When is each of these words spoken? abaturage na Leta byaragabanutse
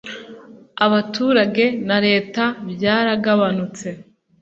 abaturage 0.85 1.65
na 1.87 1.97
Leta 2.07 2.43
byaragabanutse 2.71 3.87